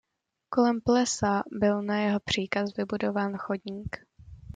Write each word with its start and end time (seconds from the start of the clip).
Kolem 0.49 0.81
plesa 0.81 1.43
byl 1.51 1.81
na 1.81 1.99
jeho 1.99 2.19
příkaz 2.19 2.75
vybudován 2.77 3.37
chodník. 3.37 3.97